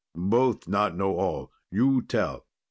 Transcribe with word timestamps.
Both 0.15 0.67
not 0.67 0.95
know 0.97 1.15
all. 1.19 1.51
You 1.69 2.01
tell." 2.01 2.47